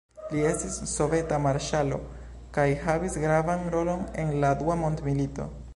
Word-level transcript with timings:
Li 0.29 0.39
estis 0.51 0.77
soveta 0.91 1.37
marŝalo 1.43 1.99
kaj 2.57 2.67
havis 2.87 3.21
gravan 3.27 3.69
rolon 3.77 4.05
en 4.25 4.37
la 4.45 4.55
dua 4.63 4.83
mondmilito. 4.85 5.51